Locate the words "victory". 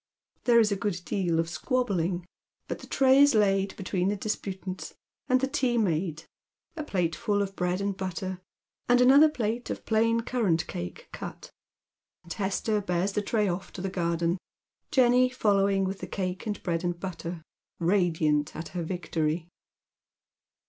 18.81-19.49